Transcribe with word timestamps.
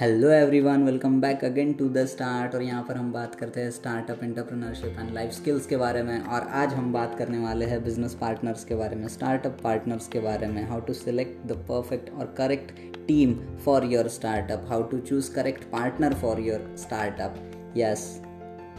Hello 0.00 0.28
everyone 0.30 0.82
welcome 0.82 1.20
back 1.20 1.44
again 1.44 1.72
to 1.72 1.88
the 1.88 2.04
start 2.06 2.54
और 2.54 2.62
यहाँ 2.62 2.82
पर 2.82 2.96
हम 2.96 3.10
बात 3.12 3.34
करते 3.34 3.60
हैं 3.60 3.70
startup 3.70 4.22
entrepreneurship 4.24 4.96
and 5.00 5.10
life 5.14 5.32
skills 5.32 5.66
के 5.66 5.76
बारे 5.76 6.02
में। 6.02 6.20
और 6.20 6.46
आज 6.50 6.72
हम 6.74 6.92
बात 6.92 7.16
करने 7.18 7.38
वाले 7.38 7.64
हैं 7.64 7.82
बिज़नेस 7.84 8.14
पार्टनर्स 8.14 8.64
के 8.64 8.74
बारे 8.74 8.96
में 8.96 9.06
स्टार्टअप 9.08 9.58
पार्टनर्स 9.64 10.06
के 10.08 10.20
बारे 10.20 10.46
में। 10.46 10.62
How 10.68 10.80
to 10.80 10.92
select 10.92 11.46
the 11.46 11.56
perfect 11.68 12.10
और 12.10 12.34
correct 12.38 12.70
team 13.08 13.34
for 13.64 13.84
your 13.84 14.08
startup 14.08 14.64
how 14.68 14.82
to 14.82 14.98
choose 15.00 15.32
correct 15.34 15.64
partner 15.64 16.14
for 16.14 16.40
your 16.40 16.74
startup 16.78 17.36
yes 17.76 18.06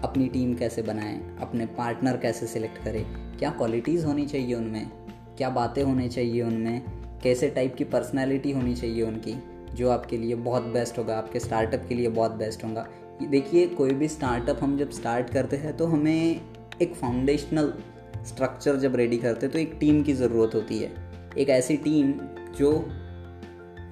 अपनी 0.03 0.27
टीम 0.27 0.55
कैसे 0.55 0.81
बनाएँ, 0.81 1.37
अपने 1.41 1.65
पार्टनर 1.77 2.17
कैसे 2.17 2.47
सिलेक्ट 2.47 2.83
करें। 2.83 3.05
क्या 3.37 3.51
क्वालिटीज़ 3.51 4.05
होनी 4.05 4.25
चाहिए 4.25 4.53
उनमें? 4.55 4.89
क्या 5.37 5.49
बातें 5.51 5.83
होनी 5.83 6.09
चाहिए 6.09 6.41
उनमें? 6.41 6.81
कैसे 7.23 7.49
टाइप 7.49 7.75
की 7.75 7.83
पर्सनैलिटी 7.83 8.51
होनी 8.51 8.75
चाहिए 8.75 9.03
उनकी? 9.03 9.37
जो 9.75 9.89
आपके 9.89 10.17
लिए 10.17 10.35
बहुत 10.35 10.63
बेस्ट 10.63 10.97
होगा, 10.97 11.17
आपके 11.17 11.39
स्टार्टअप 11.39 11.85
के 11.89 11.95
लिए 11.95 12.09
बहुत 12.09 12.31
बेस्ट 12.31 12.63
होगा। 12.63 12.87
देखिए, 13.21 13.65
कोई 13.67 13.93
भी 13.93 14.07
स्टार्टअप 14.07 14.63
हम 14.63 14.77
जब 14.77 14.89
स्टार्ट 14.89 15.29
करते 15.29 15.57
हैं 15.57 15.75
तो 15.77 15.85
हमें 15.85 16.41
एक 16.81 16.95
फाउंडेशनल 16.95 17.73
स्ट्रक्चर 18.25 18.75
जब 18.75 18.95
रेडी 18.95 19.17
करते 19.17 19.45
हैं 19.45 19.53
तो 19.53 19.59
एक 19.59 19.75
टीम 19.79 20.01
की 20.03 20.13
ज़रूरत 20.13 20.55
होती 20.55 20.79
है। 20.79 20.91
एक 21.37 21.49
ऐसी 21.49 21.77
टीम 21.77 22.11
जो 22.57 22.71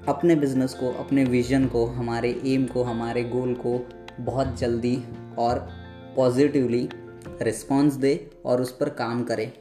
अपने 0.08 0.36
बिज़नेस 0.36 0.74
को, 0.74 0.92
अपने 0.94 1.24
विजन 1.24 1.68
को, 1.68 1.86
हमारे 1.86 2.30
एम 2.46 2.66
को, 2.66 2.84
हमारे 2.84 3.24
गोल 3.24 3.54
को 3.54 3.80
बहुत 4.20 4.58
जल्दी 4.60 4.98
और 5.38 5.68
पॉजिटिवली 6.16 6.90
रिस्पॉन्स 7.42 7.94
दे 7.94 8.30
और 8.46 8.62
उस 8.62 8.72
पर 8.78 8.90
काम 8.90 9.24
करे। 9.24 9.52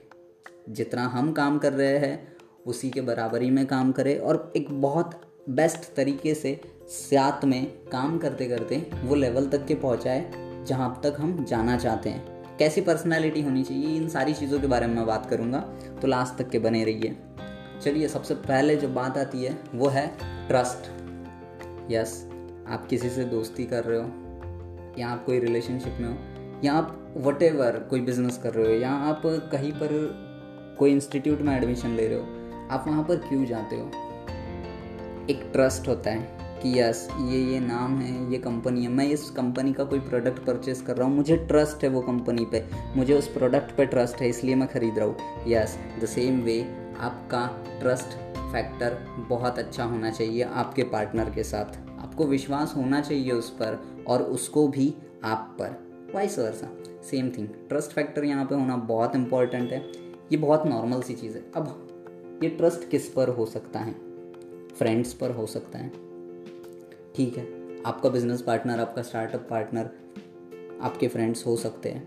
जितना 0.68 1.06
हम 1.06 1.32
काम 1.32 1.58
कर 1.58 1.72
रहे 1.72 1.98
हैं, 1.98 2.32
उसी 2.66 2.90
के 2.90 3.00
बराबरी 3.00 3.50
में 3.50 3.66
काम 3.66 3.92
करे 3.92 4.16
और 4.16 4.52
एक 4.56 4.70
बहुत 4.80 5.20
बेस्ट 5.48 5.94
तरीके 5.96 6.34
से 6.34 6.60
साथ 6.88 7.44
में 7.44 7.66
काम 7.92 8.18
करते 8.18 8.46
करते 8.46 8.76
वो 9.04 9.14
लेवल 9.14 9.46
तक 9.46 9.64
के 9.66 9.74
पहुँचाए 9.74 10.30
जहाँ 10.66 11.00
तक 11.04 11.16
हम 11.18 11.44
जाना 11.44 11.76
चाहते 11.76 12.10
हैं। 12.10 12.56
कैसी 12.58 12.80
पर्सनैलिटी 12.80 13.42
होनी 13.42 13.62
चाहिए, 13.62 13.96
इन 13.96 14.08
सारी 14.08 14.32
चीज़ों 14.32 14.60
के 14.60 14.66
बारे 14.66 14.86
में 14.86 14.94
मैं 14.94 15.06
बात 15.06 15.28
करूँगा 15.30 15.58
तो 16.02 16.08
लास्ट 16.08 16.42
तक 16.42 16.48
के 16.50 16.58
बने 16.58 16.84
रहिए। 16.84 17.16
चलिए, 17.82 18.08
सबसे 18.08 18.34
पहले 18.34 18.76
जो 18.76 18.88
बात 18.88 19.18
आती 19.18 19.44
है, 19.44 19.56
वो 19.74 19.88
है 19.88 20.06
ट्रस्ट 20.48 20.90
यस 21.92 22.26
आप 22.68 22.86
किसी 22.90 23.10
से 23.10 23.24
दोस्ती 23.24 23.64
कर 23.64 23.84
रहे 23.84 23.98
हो, 23.98 24.06
या 24.98 25.08
आप 25.08 25.24
कोई 25.24 25.38
रिलेशनशिप 25.38 25.96
में 26.00 26.08
हो, 26.08 26.16
या 26.64 26.72
आप 26.72 27.14
वट 27.16 27.38
कोई 27.90 28.00
बिज़नेस 28.00 28.38
कर 28.38 28.54
रहे 28.54 28.74
हो, 28.74 28.80
या 28.80 28.90
आप 28.90 29.22
कहीं 29.52 29.72
पर 29.72 29.96
कोई 30.78 30.92
इंस्टीट्यूट 30.92 31.40
में 31.40 31.56
एडमिशन 31.56 31.90
ले 31.90 32.06
रहे 32.08 32.18
हो, 32.18 32.24
आप 32.70 32.84
वहाँ 32.88 33.04
पर 33.04 33.16
क्यों 33.16 33.44
जाते 33.44 33.76
हो? 33.76 33.90
एक 35.30 35.48
ट्रस्ट 35.52 35.88
होता 35.88 36.10
है 36.10 36.36
कि 36.62 36.78
यस 36.80 37.08
ये 37.20 37.38
ये 37.44 37.58
नाम 37.60 37.96
है, 37.98 38.32
ये 38.32 38.38
कंपनी 38.38 38.82
है। 38.82 38.88
मैं 38.88 39.06
इस 39.08 39.28
कंपनी 39.30 39.72
का 39.72 39.84
कोई 39.84 40.00
प्रोडक्ट 40.00 40.38
परचेस 40.38 40.80
कर 40.82 40.96
रहा 40.96 41.08
हूँ, 41.08 41.16
मुझे 41.16 41.36
ट्रस्ट 41.36 41.84
है 41.84 41.90
वो 41.90 42.00
कंपनी 42.00 42.44
पे। 42.44 42.64
मुझे 42.96 43.14
उस 43.14 43.28
प्रोडक्ट 43.28 43.76
पे 43.76 43.86
ट्रस्ट 43.86 44.16
है, 44.16 44.28
इसलिए 44.28 44.54
मैं 44.54 44.68
ख़रीद 44.68 44.98
रहा 44.98 45.06
हूँ। 45.06 45.44
यस 45.48 45.76
द 46.02 46.06
सेम 46.06 46.40
वे 46.40 46.60
आपका 47.00 47.46
ट्रस्ट 47.80 48.16
फैक्टर 48.52 48.96
बहुत 49.28 49.58
अच्छा 49.58 49.84
होना 49.84 50.10
चाहिए 50.10 50.42
आपके 50.42 50.82
पार्टनर 50.82 51.30
के 51.30 51.42
साथ। 51.42 51.78
आपको 52.00 52.26
विश्वास 52.26 52.74
होना 52.76 53.00
चाहिए 53.00 53.30
उस 53.32 53.50
पर 53.50 53.78
और 54.08 54.22
उसको 54.22 54.66
भी 54.68 54.94
आप 55.24 55.56
पर। 55.60 55.78
Vice 56.14 56.38
versa 56.38 56.70
same 57.10 57.30
thing 57.30 57.48
trust 57.68 57.90
factor 57.90 58.24
यहाँ 58.24 58.44
पे 58.44 58.54
होना 58.54 58.76
बहुत 58.76 59.16
इंपॉर्टेंट 59.16 59.72
है। 59.72 59.80
ये 60.32 60.36
बहुत 60.36 60.66
नॉर्मल 60.66 61.02
सी 61.02 61.14
चीज़ 61.14 61.36
है। 61.36 61.44
अब 61.56 62.40
ये 62.42 62.48
ट्रस्ट 62.48 62.88
किस 62.90 63.08
पर 63.08 63.28
हो 63.28 63.46
सकता 63.46 63.78
है? 63.78 63.94
फ्रेंड्स 64.78 65.12
पर 65.12 65.30
हो 65.30 65.46
सकता 65.46 65.78
है। 65.78 65.88
ठीक 67.16 67.36
है, 67.36 67.46
आपका 67.86 68.08
बिज़नेस 68.08 68.42
पार्टनर 68.42 68.80
आपका 68.80 69.02
स्टार्टअप 69.02 69.46
पार्टनर 69.50 69.90
आपके 70.82 71.08
फ्रेंड्स 71.08 71.46
हो 71.46 71.56
सकते 71.56 71.88
हैं। 71.88 72.06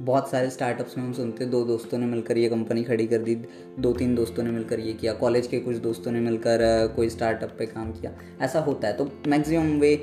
बहुत 0.00 0.30
सारे 0.30 0.50
स्टार्टअप्स 0.50 0.96
में 0.98 1.04
हम 1.04 1.12
सुनते 1.12 1.44
हैं, 1.44 1.50
दो 1.52 1.64
दोस्तों 1.64 1.98
ने 1.98 2.06
मिलकर 2.06 2.38
ये 2.38 2.48
कंपनी 2.48 2.82
खड़ी 2.84 3.06
कर 3.06 3.18
दी, 3.18 3.34
दो 3.78 3.92
तीन 3.92 4.14
दोस्तों 4.14 4.42
ने 4.42 4.50
मिलकर 4.50 4.80
ये 4.80 4.92
किया 4.92 5.12
कॉलेज 5.12 5.46
के 5.46 5.60
कुछ 5.60 5.76
दोस्तों 5.76 6.12
ने 6.12 6.20
मिलकर 6.20 6.92
कोई 6.96 7.08
स्टार्टअप 7.08 7.54
पे 7.58 7.66
काम 7.66 7.92
किया। 7.92 8.12
ऐसा 8.40 8.60
होता 8.60 8.88
है 8.88 8.96
तो 8.96 9.10
मैक्सिमम 9.26 9.78
वे 9.80 9.94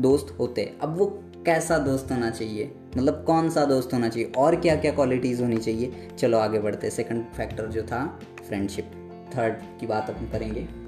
दोस्त 0.00 0.34
होते 0.38 0.62
हैं। 0.62 0.78
अब 0.78 0.96
वो 0.98 1.06
कैसा 1.46 1.78
दोस्त 1.78 2.10
होना 2.12 2.30
चाहिए? 2.30 2.70
मतलब 2.96 3.22
कौन 3.26 3.50
सा 3.50 3.64
दोस्त 3.64 3.92
होना 3.94 4.08
चाहिए? 4.08 4.32
और 4.38 4.56
क्या 4.56 4.76
क्या 4.76 4.92
क्वालिटीज़ 4.92 5.42
होनी 5.42 5.58
चाहिए? 5.58 6.08
चलो 6.18 6.38
आगे 6.38 6.58
बढ़ते 6.58 6.90
सेकंड 6.90 7.24
फैक्टर 7.36 7.66
जो 7.66 7.82
था 7.82 8.06
फ्रेंडशिप 8.48 8.90
थर्ड 9.36 9.54
की 9.80 9.86
बात 9.86 10.10
अपन 10.10 10.28
करेंगे। 10.28 10.85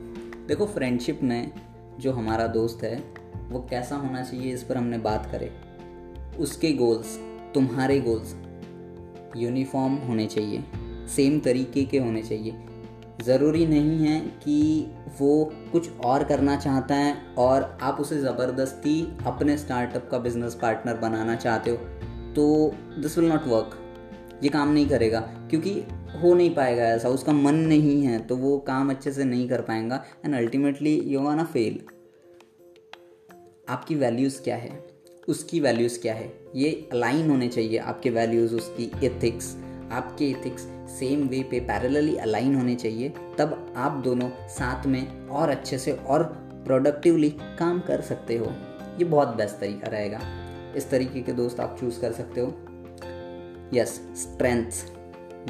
देखो 0.48 0.66
फ्रेंडशिप 0.66 1.22
में 1.22 1.52
जो 2.00 2.12
हमारा 2.12 2.46
दोस्त 2.46 2.82
है, 2.82 2.96
वो 3.48 3.58
कैसा 3.70 3.96
होना 3.96 4.22
चाहिए 4.22 4.52
इस 4.54 4.62
पर 4.62 4.76
हमने 4.76 4.98
बात 4.98 5.26
करें। 5.32 5.50
उसके 6.38 6.72
गोल्स 6.72 7.16
तुम्हारे 7.54 7.98
गोल्स 8.00 8.34
यूनिफॉर्म 9.36 9.94
होने 9.98 10.26
चाहिए 10.26 10.64
सेम 11.16 11.38
तरीके 11.40 11.84
के 11.84 11.98
होने 11.98 12.22
चाहिए। 12.22 12.54
ज़रूरी 13.24 13.66
नहीं 13.66 14.06
है 14.06 14.18
कि 14.38 14.86
वो 15.20 15.44
कुछ 15.72 15.90
और 16.00 16.24
करना 16.24 16.56
चाहता 16.56 16.94
है 16.94 17.14
और 17.38 17.78
आप 17.82 18.00
उसे 18.00 18.18
ज़बरदस्ती 18.18 19.00
अपने 19.26 19.56
स्टार्टअप 19.58 20.08
का 20.10 20.18
बिज़नेस 20.18 20.54
पार्टनर 20.54 20.96
बनाना 20.98 21.36
चाहते 21.36 21.70
हो 21.70 21.76
तो 22.34 22.74
दिस 22.98 23.18
विल 23.18 23.28
नॉट 23.28 23.46
वर्क 23.46 23.78
ये 24.42 24.48
काम 24.48 24.72
नहीं 24.72 24.88
करेगा, 24.88 25.20
क्योंकि 25.20 25.80
हो 26.08 26.34
नहीं 26.34 26.54
पाएगा 26.54 26.84
ऐसा, 26.84 27.08
उसका 27.08 27.32
मन 27.32 27.54
नहीं 27.54 28.02
है 28.02 28.18
तो 28.18 28.36
वो 28.36 28.58
काम 28.58 28.90
अच्छे 28.90 29.12
से 29.12 29.24
नहीं 29.24 29.48
कर 29.48 29.60
पाएगा 29.60 30.04
and 30.24 30.34
ultimately 30.34 30.94
you 31.00 31.20
wanna 31.20 31.44
fail 31.44 31.80
आपकी 33.68 33.94
वैल्यूज़ 33.94 34.42
क्या 34.42 34.56
है? 34.56 34.86
उसकी 35.28 35.60
वैल्यूज़ 35.60 36.00
क्या 36.00 36.14
है? 36.14 36.32
ये 36.56 36.88
अलाइन 36.92 37.30
होने 37.30 37.48
चाहिए 37.48 37.78
आपके 37.78 38.10
वैल्यूज़ 38.10 38.54
उसकी 38.54 38.90
एथिक्स 39.04 39.56
आपके 39.92 40.24
एथिक्स 40.24 40.62
सेम 40.90 41.26
वे 41.28 41.42
पे 41.42 41.60
पैरेलली 41.60 42.16
अलाइन 42.16 42.54
होने 42.54 42.74
चाहिए, 42.74 43.08
तब 43.38 43.74
आप 43.76 43.92
दोनों 43.92 44.30
साथ 44.48 44.86
में 44.86 45.28
और 45.28 45.48
अच्छे 45.48 45.78
से 45.78 45.92
और 45.92 46.22
प्रोडक्टिवली 46.66 47.30
काम 47.58 47.80
कर 47.80 48.00
सकते 48.00 48.36
हो। 48.36 48.46
ये 48.98 49.04
बहुत 49.04 49.28
बेस्ट 49.28 49.56
तरीका 49.56 49.88
रहेगा। 49.88 50.20
इस 50.76 50.90
तरीके 50.90 51.20
के 51.20 51.32
दोस्त 51.32 51.60
आप 51.60 51.76
चूज़ 51.80 52.00
कर 52.00 52.12
सकते 52.12 52.40
हो। 52.40 52.54
यस 53.74 53.88
स्ट्रेंथ्स 54.16 54.84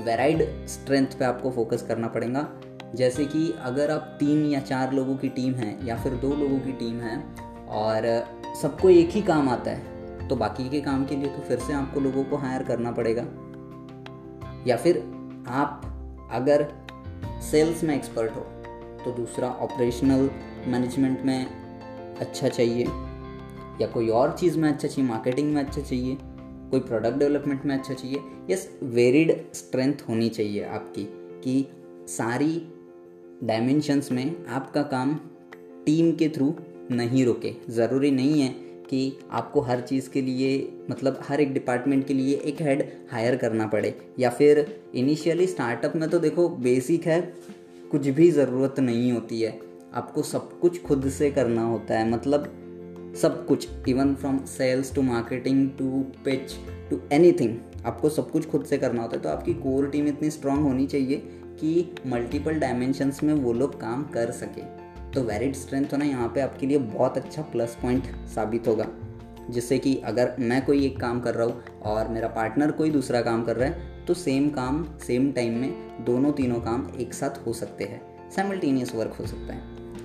वेराइड 0.01 0.67
स्ट्रेंथ 0.69 1.19
पे 1.19 1.25
आपको 1.25 1.51
फोकस 1.51 1.83
करना 1.83 2.09
पड़ेगा। 2.09 2.49
जैसे 2.95 3.25
कि 3.25 3.53
अगर 3.61 3.91
आप 3.91 4.17
तीन 4.21 4.45
या 4.47 4.61
चार 4.61 4.93
लोगों 4.93 5.17
की 5.17 5.29
टीम 5.29 5.55
है 5.55 5.87
या 5.87 5.97
फिर 5.97 6.15
दो 6.15 6.35
लोगों 6.35 6.59
की 6.59 6.73
टीम 6.73 7.01
है 7.01 7.17
और 7.79 8.07
सबको 8.63 8.91
एक 8.91 9.11
ही 9.11 9.23
काम 9.23 9.49
आता 9.49 9.71
है 9.71 10.29
तो 10.29 10.37
बाकी 10.37 10.69
के 10.69 10.81
काम 10.81 11.05
के 11.05 11.17
लिए 11.17 11.29
तो 11.29 11.43
फिर 11.43 11.59
से 11.59 11.73
आपको 11.73 12.01
लोगों 12.01 12.25
को 12.25 12.37
हायर 12.37 12.63
करना 12.63 12.91
पड़ेगा। 12.93 13.23
या 14.67 14.77
फिर 14.77 14.99
आप 15.49 15.83
अगर 16.33 16.67
सेल्स 17.51 17.85
में 17.85 17.95
एक्सपर्ट 17.95 18.37
हो 18.37 18.41
तो 19.05 19.11
दूसरा 19.11 19.49
ऑपरेशनल 19.61 20.31
मैनेजमेंट 20.67 21.23
में 21.23 21.47
अच्छा 22.17 22.49
चाहिए 22.49 22.85
या 23.81 23.87
कोई 23.87 24.09
और 24.09 24.37
चीज़ 24.37 24.59
में 24.59 24.69
अच्छा 24.69 24.89
चाहिए 24.89 25.09
मार्केटिंग 25.11 25.55
में 25.55 25.63
अच्छा 25.65 25.81
चाहिए 25.81 26.17
कोई 26.71 26.81
प्रोडक्ट 26.81 27.17
डेवलपमेंट 27.17 27.65
में 27.67 27.75
अच्छा 27.77 27.95
चाहिए? 27.95 28.21
यस 28.51 28.69
वेरिड 28.83 29.53
स्ट्रेंथ 29.55 29.95
होनी 30.09 30.29
चाहिए 30.29 30.65
आपकी 30.65 31.05
कि 31.45 31.67
सारी 32.09 32.69
डायमेंशंस 33.45 34.13
में 34.13 34.47
आपका 34.47 34.83
काम 34.83 35.15
टीम 35.87 36.13
के 36.13 36.29
थ्रू 36.29 36.55
नहीं 36.91 37.25
रुके। 37.25 37.53
ज़रूरी 37.71 38.11
नहीं 38.11 38.41
है 38.41 38.49
कि 38.91 39.19
आपको 39.31 39.61
हर 39.61 39.81
चीज़ 39.81 40.11
के 40.11 40.21
लिए 40.23 40.79
मतलब 40.91 41.21
हर 41.23 41.41
एक 41.41 41.53
डिपार्टमेंट 41.53 42.07
के 42.07 42.15
लिए 42.15 42.37
एक 42.37 42.63
हेड 42.63 42.87
हायर 43.13 43.37
करना 43.37 43.67
पड़े। 43.67 43.95
या 44.19 44.31
फिर 44.31 44.81
इनिशियली 44.95 45.47
स्टार्टअप 45.47 45.97
में 45.97 46.09
तो 46.11 46.19
देखो 46.19 46.49
बेसिक 46.49 47.07
है, 47.07 47.21
कुछ 47.91 48.09
भी 48.09 48.31
ज़रूरत 48.31 48.81
नहीं 48.81 49.13
होती 49.13 49.41
है। 49.41 49.59
आपको 49.95 50.23
सब 50.23 50.59
कुछ 50.61 50.83
खुद 50.83 51.09
से 51.09 51.31
करना 51.31 51.63
होता 51.63 51.99
है। 51.99 52.09
मतलब 52.11 52.53
सब 53.17 53.47
कुछ 53.47 53.69
even 53.89 54.15
from 54.15 54.39
sales 54.47 54.95
to 54.95 55.03
marketing 55.03 55.69
to 55.71 56.01
pitch 56.25 56.55
to 56.91 57.01
anything 57.13 57.57
आपको 57.87 58.09
सब 58.09 58.31
कुछ 58.31 58.47
खुद 58.47 58.65
से 58.65 58.79
करना 58.79 59.03
होता 59.03 59.17
है 59.17 59.23
तो 59.23 59.29
आपकी 59.29 59.55
कोर 59.55 59.89
टीम 59.91 60.09
इतनी 60.09 60.31
स्ट्रांग 60.31 60.63
होनी 60.63 60.87
चाहिए 60.87 61.17
कि 61.61 61.95
मल्टीपल 62.07 62.59
डायमेंशंस 62.61 63.23
में 63.23 63.35
वो 63.35 63.53
लोग 63.53 63.81
काम 63.81 64.05
कर 64.05 64.31
सके। 64.31 64.63
तो 65.13 65.23
वेरिड 65.23 65.55
स्ट्रेंथ 65.55 65.93
होना 65.93 66.05
यहाँ 66.05 66.29
पे 66.29 66.41
आपके 66.41 66.67
लिए 66.67 66.79
बहुत 66.79 67.17
अच्छा 67.17 67.43
प्लस 67.43 67.77
पॉइंट 67.83 68.05
साबित 68.27 68.69
होगा। 68.69 68.87
जिससे 69.51 69.79
कि 69.79 69.97
अगर 70.05 70.35
मैं 70.41 70.65
कोई 70.65 70.85
एक 70.87 71.01
काम 71.01 71.21
कर 71.21 71.35
रहा 71.35 71.47
हूँ 71.47 71.63
और 71.83 72.09
मेरा 72.09 72.29
पार्टनर 72.29 72.71
कोई 72.71 72.91
दूसरा 72.91 73.21
काम 73.21 73.45
कर 73.45 73.57
रहा 73.57 73.69
है 73.69 74.05
तो 74.07 74.15
सेम 74.15 74.49
काम 74.51 74.85
सेम 74.99 75.31
टाइम 75.33 75.57
में 75.59 76.05
दोनों 76.05 76.33
तीनों 76.33 76.61
काम 76.61 76.87
एक 77.01 77.15
साथ 77.15 77.47
हो 77.47 77.53
सकते 77.53 77.85
हैं। 77.85 78.31
साइमल्टेनियस 78.31 78.95
वर्क 78.95 79.17
हो 79.21 79.27
सकता 79.27 79.55
है। 79.55 79.63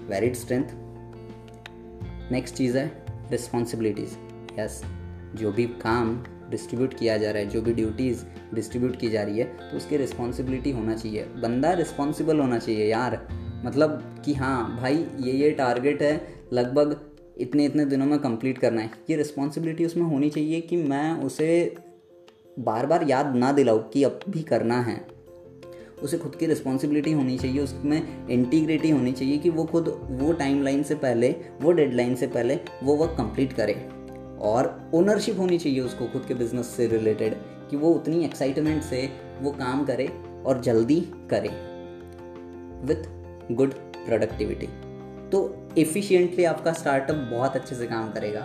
वेरिड 0.09 0.35
स्ट्रेंथ 0.35 0.82
नेक्स्ट 2.33 2.55
चीज़ 2.55 2.77
है 2.77 3.05
रिस्पॉन्सिबिलिटीज़ 3.31 4.13
यस 4.59 4.81
जो 5.35 5.51
भी 5.51 5.65
काम 5.81 6.23
डिस्ट्रीब्यूट 6.49 6.93
किया 6.93 7.17
जा 7.17 7.31
रहा 7.31 7.41
है, 7.41 7.49
जो 7.49 7.61
भी 7.61 7.73
ड्यूटीज़ 7.73 8.23
डिस्ट्रीब्यूट 8.55 8.95
की 8.95 9.09
जा 9.09 9.23
रही 9.23 9.39
है 9.39 9.45
तो 9.61 9.77
उसकी 9.77 9.97
रिस्पॉन्सिबिलिटी 9.97 10.71
होना 10.71 10.95
चाहिए। 10.95 11.23
बंदा 11.23 11.73
रिस्पॉन्सिबल 11.73 12.39
होना 12.39 12.59
चाहिए 12.59 12.89
यार। 12.89 13.27
मतलब 13.65 14.21
कि 14.25 14.33
हाँ 14.33 14.77
भाई, 14.77 15.05
ये 15.19 15.33
ये 15.33 15.51
टारगेट 15.51 16.01
है, 16.01 16.27
लगभग 16.53 16.99
इतने 17.37 17.65
इतने 17.65 17.85
दिनों 17.85 18.05
में 18.05 18.19
कंप्लीट 18.19 18.57
करना 18.57 18.81
है। 18.81 18.91
ये 19.09 19.15
रिस्पॉन्सिबिलिटी 19.15 19.85
उसमें 19.85 20.03
होनी 20.03 20.29
चाहिए 20.29 20.61
कि 20.61 20.77
मैं 20.77 21.11
उसे 21.21 21.75
बार 22.59 22.85
बार 22.85 23.09
याद 23.09 23.35
ना 23.35 23.51
दिलाऊँ 23.51 23.89
कि 23.89 24.03
अब 24.03 24.19
भी 24.29 24.43
करना 24.43 24.81
है। 24.81 25.12
उसे 26.03 26.17
खुद 26.17 26.35
की 26.35 26.45
रिस्पॉन्सिबिलिटी 26.45 27.11
होनी 27.11 27.37
चाहिए, 27.37 27.61
उसमें 27.61 28.27
इंटीग्रिटी 28.29 28.89
होनी 28.89 29.11
चाहिए 29.11 29.37
कि 29.37 29.49
वो 29.49 29.63
खुद 29.63 29.87
वो 30.11 30.31
टाइमलाइन 30.33 30.83
से 30.83 30.95
पहले, 30.95 31.35
वो 31.61 31.71
डेडलाइन 31.71 32.15
से 32.15 32.27
पहले 32.27 32.59
वो 32.83 32.95
वर्क 32.95 33.15
कंप्लीट 33.17 33.53
करे। 33.53 33.73
और 34.41 34.91
ओनरशिप 34.93 35.39
होनी 35.39 35.57
चाहिए 35.57 35.79
उसको 35.79 36.07
खुद 36.07 36.25
के 36.27 36.33
बिज़नेस 36.33 36.67
से 36.67 36.87
रिलेटेड 36.87 37.35
कि 37.69 37.77
वो 37.77 37.91
उतनी 37.91 38.23
एक्साइटमेंट 38.25 38.83
से 38.83 39.09
वो 39.41 39.51
काम 39.51 39.85
करे 39.85 40.07
और 40.45 40.61
जल्दी 40.61 40.99
करे 41.33 41.49
विथ 42.87 43.07
गुड 43.51 43.73
प्रोडक्टिविटी 43.97 44.67
तो 45.29 45.39
एफिशिएंटली 45.77 46.43
आपका 46.43 46.73
स्टार्टअप 46.73 47.15
बहुत 47.31 47.55
अच्छे 47.55 47.75
से 47.75 47.87
काम 47.87 48.11
करेगा। 48.11 48.41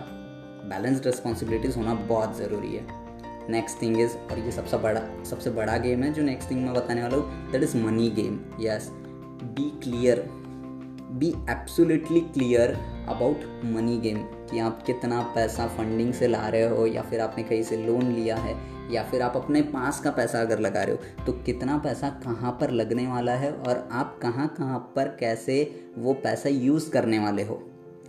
बैलेंस्ड 0.64 1.06
रिस्पॉन्सिबिलिटीज़ 1.06 1.76
होना 1.76 1.94
बहुत 1.94 2.36
ज़रूरी 2.38 2.74
है। 2.74 3.07
नेक्स्ट 3.50 3.80
थिंग 3.82 4.00
इज़ 4.00 4.16
और 4.30 4.38
ये 4.38 4.50
सबसे 4.52 4.78
बड़ा 4.78 5.00
सबसे 5.24 5.50
बड़ा 5.50 5.76
गेम 5.78 6.02
है 6.02 6.12
जो 6.12 6.22
नेक्स्ट 6.22 6.50
थिंग 6.50 6.64
मैं 6.64 6.74
बताने 6.74 7.02
वाला 7.02 7.16
हूँ 7.16 7.50
that 7.52 7.62
is 7.62 7.76
money 7.76 8.08
game 8.10 8.38
yes 8.60 8.88
be 9.56 9.70
clear 9.82 10.24
be 11.10 11.28
absolutely 11.50 12.20
clear 12.32 12.72
about 13.08 13.44
money 13.64 13.98
game 13.98 14.18
कि 14.50 14.58
आप 14.58 14.82
कितना 14.86 15.20
पैसा 15.34 15.66
फंडिंग 15.66 16.12
से 16.14 16.26
ला 16.28 16.48
रहे 16.48 16.68
हो, 16.68 16.86
या 16.86 17.02
फिर 17.02 17.20
आपने 17.20 17.44
कहीं 17.44 17.62
से 17.62 17.76
लोन 17.76 18.12
लिया 18.12 18.36
है, 18.36 18.54
या 18.92 19.02
फिर 19.04 19.22
आप 19.22 19.36
अपने 19.36 19.62
पास 19.62 20.00
का 20.00 20.10
पैसा 20.10 20.40
अगर 20.40 20.58
लगा 20.58 20.82
रहे 20.82 20.94
हो 20.94 21.24
तो 21.24 21.32
कितना 21.42 21.78
पैसा 21.78 22.10
कहाँ 22.24 22.52
पर 22.60 22.70
लगने 22.70 23.06
वाला 23.06 23.32
है, 23.32 23.52
और 23.52 23.88
आप 23.92 24.18
कहाँ 24.22 24.48
कहाँ 24.58 24.78
पर 24.96 25.16
कैसे 25.20 25.58
वो 25.98 26.12
पैसा 26.14 26.48
यूज़ 26.48 26.90
करने 26.90 27.18
वाले 27.18 27.42
हो? 27.42 27.62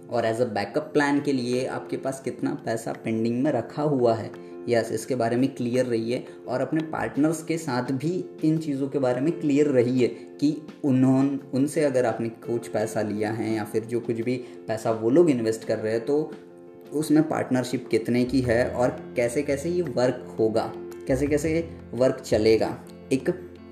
और 0.10 0.26
एज 0.26 0.42
अ 0.42 0.46
बैकअप 0.46 0.84
प्लान 0.84 1.22
के 1.22 1.32
लिए 1.32 1.66
आपके 1.66 1.98
पास 1.98 2.22
कितना 2.26 2.54
पैसा 2.66 2.94
पेंडिंग 2.94 3.44
में 3.44 3.52
रखा 3.52 3.82
हुआ 3.82 4.16
है? 4.16 4.50
यस 4.70 4.92
इसके 4.92 5.16
बारे 5.16 5.36
में 5.36 5.56
क्लियर 5.56 5.86
रहिए 5.86 6.26
और 6.48 6.62
अपने 6.62 6.82
पार्टनर्स 6.82 7.44
के 7.44 7.58
साथ 7.58 7.84
भी 7.84 8.26
इन 8.44 8.58
चीज़ों 8.58 8.90
के 8.90 9.00
बारे 9.00 9.22
में 9.22 9.40
क्लियर 9.40 9.68
रहिए 9.68 10.08
कि 10.08 10.62
उन्होंने 10.84 11.40
उनसे 11.54 11.84
अगर 11.84 12.06
आपने 12.06 12.30
कुछ 12.30 12.68
पैसा 12.68 13.02
लिया 13.02 13.32
है 13.32 13.54
या 13.54 13.64
फिर 13.64 13.84
जो 13.84 14.00
कुछ 14.00 14.16
भी 14.16 14.36
पैसा 14.68 14.92
वो 14.92 15.10
लोग 15.10 15.30
इन्वेस्ट 15.30 15.64
कर 15.64 15.78
रहे 15.78 15.94
हैं 15.94 16.06
तो 16.06 16.32
उसमें 16.94 17.28
पार्टनरशिप 17.28 17.88
कितने 17.88 18.24
की 18.24 18.42
है 18.42 18.70
और 18.70 19.14
कैसे 19.16 19.42
कैसे 19.42 19.70
ये 19.70 19.82
वर्क 19.82 20.36
होगा? 20.40 20.74
कैसे 21.08 21.28
कैसे 21.28 21.70
वर्क 21.94 22.16
चलेगा? 22.16 22.80
एक 23.12 23.30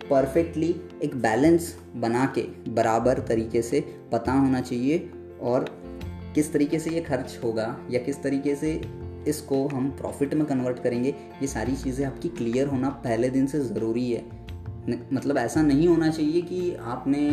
परफेक्टली 0.09 0.75
एक 1.03 1.15
बैलेंस 1.15 1.77
बना 1.95 2.33
के 2.37 2.71
बराबर 2.71 3.19
तरीके 3.19 3.61
से 3.61 3.85
पता 4.11 4.31
होना 4.31 4.61
चाहिए 4.61 5.09
और 5.41 5.86
किस 6.35 6.51
तरीके 6.53 6.79
से 6.79 6.89
ये 6.89 7.01
खर्च 7.01 7.37
होगा 7.43 7.75
या 7.91 7.99
किस 7.99 8.21
तरीके 8.23 8.55
से 8.55 8.73
इसको 9.27 9.67
हम 9.67 9.89
प्रॉफिट 9.91 10.33
में 10.33 10.45
कन्वर्ट 10.47 10.79
करेंगे, 10.79 11.09
ये 11.41 11.47
सारी 11.47 11.75
चीज़ें 11.75 12.05
आपकी 12.05 12.29
क्लियर 12.31 12.67
होना 12.67 12.89
पहले 13.03 13.29
दिन 13.29 13.47
से 13.47 13.59
ज़रूरी 13.61 14.11
है। 14.11 14.23
मतलब 15.13 15.37
ऐसा 15.37 15.61
नहीं 15.61 15.87
होना 15.87 16.09
चाहिए 16.09 16.41
कि 16.41 16.75
आपने 16.85 17.23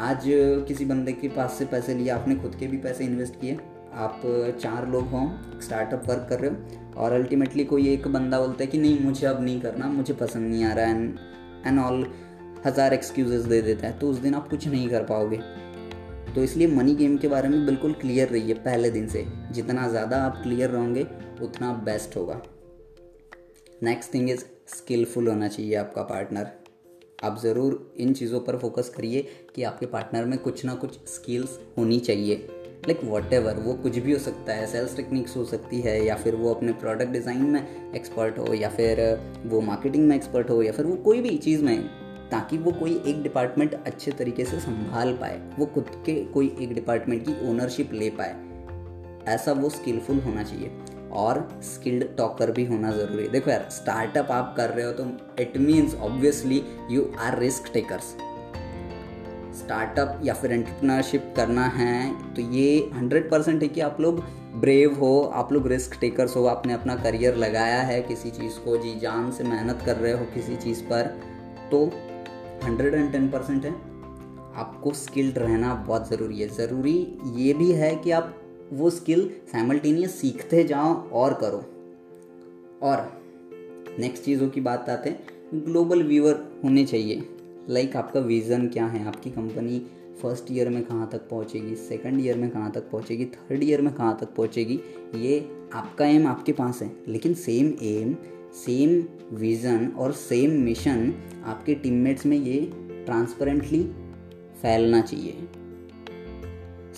आज 0.00 0.24
किसी 0.68 0.84
बंदे 0.84 1.12
के 1.12 1.28
पास 1.28 1.54
से 1.58 1.64
पैसे 1.66 1.94
लिए, 1.94 2.08
आपने 2.10 2.34
खुद 2.36 2.54
के 2.54 2.66
भी 2.66 2.76
पैसे 2.78 3.04
इन्वेस्ट 3.04 3.40
किए। 3.40 3.58
आप 3.94 4.20
चार 4.60 4.88
लोग 4.88 5.08
हों 5.08 5.26
स्टार्टअप 5.60 6.08
वर्क 6.08 6.26
कर 6.28 6.40
रहे 6.40 6.50
हो, 6.50 6.56
और 6.96 7.12
अल्टीमेटली 7.12 7.64
कोई 7.64 7.88
एक 7.88 8.08
बंदा 8.08 8.40
बोलता 8.40 8.64
है 8.64 8.66
कि 8.66 8.78
नहीं, 8.78 9.00
मुझे 9.00 9.26
अब 9.26 9.42
नहीं 9.42 9.60
करना, 9.60 9.88
मुझे 9.88 10.14
पसंद 10.14 10.50
नहीं 10.50 10.64
आ 10.64 10.72
रहा 10.72 10.86
है 10.86 10.90
एंड 10.92 11.18
एंड 11.66 11.78
ऑल 11.78 12.06
हज़ार 12.66 12.94
एक्सक्यूज़ 12.94 13.48
दे 13.48 13.60
देता 13.62 13.86
है 13.86 13.98
तो 13.98 14.10
उस 14.10 14.18
दिन 14.18 14.34
आप 14.34 14.48
कुछ 14.48 14.66
नहीं 14.68 14.88
कर 14.88 15.04
पाओगे। 15.04 15.40
तो 16.34 16.42
इसलिए 16.42 16.66
मनी 16.66 16.94
गेम 16.94 17.16
के 17.16 17.28
बारे 17.28 17.48
में 17.48 17.64
बिल्कुल 17.66 17.92
क्लियर 17.92 18.28
रहिए 18.28 18.54
पहले 18.54 18.90
दिन 18.90 19.08
से। 19.08 19.26
जितना 19.52 19.88
ज़्यादा 19.88 20.22
आप 20.22 20.40
क्लियर 20.42 20.70
रहोगे, 20.70 21.06
उतना 21.42 21.72
बेस्ट 21.84 22.16
होगा। 22.16 22.40
नेक्स्ट 23.82 24.14
थिंग 24.14 24.30
इज़ 24.30 24.44
स्किलफुल 24.68 25.28
होना 25.28 25.48
चाहिए 25.48 25.74
आपका 25.74 26.02
पार्टनर 26.02 26.50
आप 27.24 27.38
ज़रूर 27.38 27.94
इन 27.96 28.12
चीज़ों 28.14 28.40
पर 28.40 28.56
फोकस 28.58 28.88
करिए 28.88 29.22
कि 29.54 29.62
आपके 29.62 29.86
पार्टनर 29.86 30.24
में 30.24 30.38
कुछ 30.38 30.64
ना 30.64 30.74
कुछ 30.74 30.98
स्किल्स 31.08 31.58
होनी 31.78 31.98
चाहिए। 32.00 32.36
लाइक 32.88 33.00
वॉट 33.04 33.32
एवर 33.32 33.56
वो 33.56 33.74
कुछ 33.74 33.98
भी 33.98 34.12
हो 34.12 34.18
सकता 34.18 34.52
है। 34.52 34.66
सेल्स 34.66 34.96
टेक्निक्स 34.96 35.36
हो 35.36 35.44
सकती 35.44 35.80
है, 35.80 36.04
या 36.04 36.14
फिर 36.16 36.34
वो 36.34 36.54
अपने 36.54 36.72
प्रोडक्ट 36.72 37.10
डिज़ाइन 37.10 37.42
में 37.42 37.92
एक्सपर्ट 37.94 38.38
हो, 38.38 38.54
या 38.54 38.68
फिर 38.68 39.00
वो 39.46 39.60
मार्केटिंग 39.60 40.08
में 40.08 40.14
एक्सपर्ट 40.16 40.50
हो, 40.50 40.62
या 40.62 40.72
फिर 40.72 40.86
वो 40.86 40.96
कोई 40.96 41.20
भी 41.20 41.36
चीज़ 41.38 41.64
में 41.64 41.76
ताकि 42.32 42.58
वो 42.58 42.72
कोई 42.72 43.02
एक 43.06 43.22
डिपार्टमेंट 43.22 43.74
अच्छे 43.76 44.10
तरीके 44.10 44.44
से 44.44 44.60
संभाल 44.60 45.12
पाए, 45.14 45.40
वो 45.58 45.66
खुद 45.66 45.90
के 46.06 46.14
कोई 46.26 46.56
एक 46.60 46.72
डिपार्टमेंट 46.74 47.24
की 47.26 47.34
ओनरशिप 47.50 47.92
ले 47.92 48.10
पाए। 48.10 48.34
ऐसा 49.28 49.52
वो 49.52 49.68
स्किलफुल 49.68 50.20
होना 50.20 50.42
चाहिए 50.42 50.70
और 51.14 51.48
स्किल्ड 51.64 52.04
टॉकर 52.16 52.50
भी 52.50 52.64
होना 52.66 52.90
ज़रूरी 52.92 53.24
है। 53.24 53.30
देखो 53.30 53.50
यार 53.50 53.68
स्टार्टअप 53.70 54.30
आप 54.32 54.54
कर 54.56 54.70
रहे 54.70 54.86
हो 54.86 54.92
तो 54.92 55.04
it 55.42 55.56
means 55.58 55.94
obviously 55.94 56.62
you 56.90 57.10
are 57.20 57.38
risk 57.38 57.72
takers 57.72 58.14
startup 59.56 60.20
या 60.24 60.34
फिर 60.34 60.52
एंटरप्रनरशिप 60.52 61.32
करना 61.36 61.64
है 61.70 62.34
तो 62.34 62.42
ये 62.52 62.78
हंड्रेड 62.94 63.30
परसेंट 63.30 63.62
है 63.62 63.68
कि 63.68 63.80
आप 63.80 64.00
लोग 64.00 64.22
ब्रेव 64.54 64.94
हो, 64.94 65.20
आप 65.34 65.52
लोग 65.52 65.66
रिस्क 65.68 65.98
टेकर्स 66.00 66.36
हो, 66.36 66.44
आपने 66.46 66.72
अपना 66.72 66.96
करियर 66.96 67.36
लगाया 67.36 67.80
है 67.82 68.00
किसी 68.02 68.30
चीज़ 68.30 68.58
को, 68.58 68.76
जी 68.76 68.98
जान 69.00 69.30
से 69.30 69.44
मेहनत 69.44 69.82
कर 69.86 69.96
रहे 69.96 70.12
हो 70.12 70.24
किसी 70.34 70.56
चीज़ 70.56 70.82
पर 70.84 71.06
तो 71.70 71.84
हंड्रेड 72.62 72.94
एंड 72.94 73.12
टेन 73.12 73.28
परसेंट 73.28 73.64
है। 73.64 73.72
आपको 74.54 74.92
स्किल्ड 74.92 75.38
रहना 75.38 75.74
बहुत 75.74 76.10
ज़रूरी 76.10 76.40
है। 76.40 76.48
ज़रूरी 76.48 77.18
ये 77.34 77.54
भी 77.54 77.72
है 77.72 77.96
कि 77.96 78.10
आप 78.10 78.36
वो 78.72 78.90
स्किल 78.90 79.30
साइमल्टेनियस 79.52 80.20
सीखते 80.20 80.64
जाओ 80.64 81.10
और 81.10 81.34
करो। 81.34 81.64
और 82.82 83.22
नेक्स्ट 83.98 84.24
चीज़ों 84.24 84.48
की 84.48 84.60
बात 84.60 84.88
आते 84.88 85.10
हैं, 85.10 85.26
ग्लोबल 85.54 86.02
व्यूअर 86.02 86.60
होने 86.64 86.84
चाहिए। 86.84 87.28
लाइक 87.68 87.86
like 87.86 88.04
आपका 88.04 88.20
विज़न 88.20 88.68
क्या 88.68 88.86
है? 88.86 89.08
आपकी 89.08 89.30
कंपनी 89.30 89.86
फ़र्स्ट 90.22 90.44
ईयर 90.50 90.68
में 90.68 90.84
कहाँ 90.84 91.08
तक 91.12 91.28
पहुँचेगी? 91.28 91.74
सेकंड 91.74 92.20
ईयर 92.20 92.36
में 92.36 92.50
कहाँ 92.50 92.72
तक 92.72 92.90
पहुँचेगी? 92.90 93.24
थर्ड 93.24 93.62
ईयर 93.62 93.80
में 93.80 93.94
कहाँ 93.94 94.18
तक 94.20 94.34
पहुँचेगी? 94.34 94.80
ये 95.14 95.50
आपका 95.72 96.06
एम 96.06 96.26
आपके 96.26 96.52
पास 96.52 96.82
है। 96.82 96.96
लेकिन 97.08 97.34
सेम 97.34 97.66
एम 97.82 98.16
सेम 98.54 98.90
विज़न 99.36 99.86
और 99.88 100.12
सेम 100.12 100.50
मिशन 100.50 101.14
आपके 101.44 101.74
टीममेट्स 101.74 102.26
में 102.26 102.36
ये 102.36 102.60
ट्रांसपेरेंटली 103.06 103.82
फैलना 104.62 105.00
चाहिए। 105.00 105.48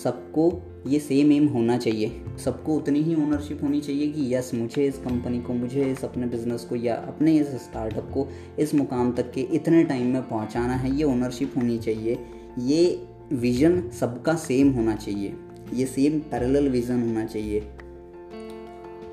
सबको 0.02 0.62
ये 0.87 0.99
सेम 0.99 1.32
एम 1.32 1.46
होना 1.46 1.78
चाहिए। 1.78 2.20
सबको 2.44 2.75
उतनी 2.75 3.02
ही 3.02 3.14
ओनरशिप 3.14 3.62
होनी 3.62 3.80
चाहिए 3.80 4.12
कि 4.12 4.34
यस 4.34 4.50
मुझे 4.54 4.87
इस 4.87 4.99
कंपनी 4.99 5.40
को, 5.40 5.52
मुझे 5.52 5.90
इस 5.92 6.04
अपने 6.04 6.26
बिज़नेस 6.26 6.64
को 6.64 6.76
या 6.76 6.94
अपने 6.94 7.37
इस 7.37 7.46
स्टार्टअप 7.46 8.11
को 8.14 8.28
इस 8.58 8.75
मुकाम 8.75 9.12
तक 9.12 9.32
के 9.32 9.40
इतने 9.40 9.84
टाइम 9.84 10.06
में 10.06 10.28
पहुंचाना 10.28 10.75
है, 10.75 10.96
ये 10.96 11.04
ओनरशिप 11.04 11.52
होनी 11.56 11.78
चाहिए। 11.78 12.18
ये 12.58 13.06
विज़न 13.32 13.90
सबका 13.90 14.34
सेम 14.34 14.73
होना 14.73 14.96
चाहिए। 14.96 15.34
ये 15.75 15.87
सेम 15.87 16.18
पैरेलल 16.20 16.68
विज़न 16.68 17.02
होना 17.02 17.25
चाहिए। 17.25 17.61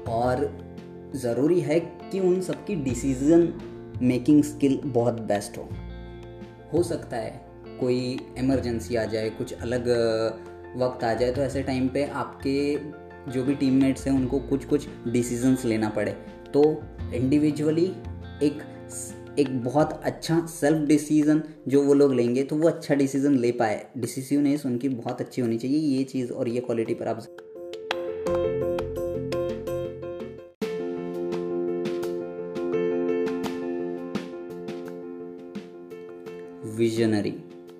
और 0.07 0.71
ज़रूरी 1.15 1.59
है 1.59 2.00
कि 2.11 2.19
उन 2.19 2.41
सबकी 2.41 2.75
डिसीज़न 2.75 3.53
मेकिंग 4.01 4.43
स्किल 4.43 4.79
बहुत 4.85 5.21
बेस्ट 5.23 5.57
हो। 5.57 5.69
हो 6.73 6.83
सकता 6.83 7.17
है 7.17 7.39
कोई 7.79 8.19
इमरजेंसी 8.37 8.95
आ 8.95 9.05
जाए, 9.05 9.29
कुछ 9.29 9.53
अलग 9.53 9.89
वक्त 10.77 11.03
आ 11.03 11.13
जाए 11.13 11.31
तो 11.31 11.41
ऐसे 11.41 11.63
टाइम 11.63 11.87
पे 11.87 12.03
आपके 12.05 12.75
जो 13.31 13.43
भी 13.43 13.55
टीममेट्स 13.55 14.07
हैं, 14.07 14.13
उनको 14.13 14.39
कुछ 14.39 14.65
कुछ 14.65 14.87
डिसीजंस 15.07 15.65
लेना 15.65 15.89
पड़े। 15.89 16.11
तो 16.53 16.63
इंडिविजुअली 17.13 17.85
एक 18.43 18.61
एक 19.39 19.63
बहुत 19.63 19.99
अच्छा 20.03 20.39
सेल्फ 20.49 20.87
डिसीज़न 20.87 21.41
जो 21.67 21.81
वो 21.83 21.93
लोग 21.93 22.13
लेंगे 22.13 22.43
तो 22.43 22.55
वो 22.55 22.67
अच्छा 22.67 22.95
डिसीज़न 22.95 23.37
ले 23.37 23.51
पाए। 23.51 23.85
डिसीजनेस 23.97 24.65
उनकी 24.65 24.89
बहुत 24.89 25.21
अच्छी 25.21 25.41
होनी 25.41 25.57
चाहिए, 25.57 25.77
ये 25.97 26.03
चीज़ 26.03 26.31
और 26.31 26.49
ये 26.49 26.61
क्वालिटी 26.61 26.93
पर 26.93 27.07
आप 27.07 27.17
विजनरी 36.91 37.33